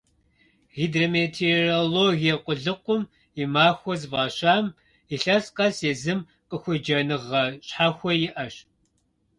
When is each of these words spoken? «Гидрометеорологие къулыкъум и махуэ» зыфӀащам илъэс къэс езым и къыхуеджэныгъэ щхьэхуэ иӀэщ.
«Гидрометеорологие 0.75 2.35
къулыкъум 2.45 3.03
и 3.41 3.43
махуэ» 3.53 3.93
зыфӀащам 3.99 4.65
илъэс 5.13 5.45
къэс 5.55 5.77
езым 5.91 6.19
и 6.25 6.27
къыхуеджэныгъэ 6.49 7.43
щхьэхуэ 7.67 8.11
иӀэщ. 8.25 8.55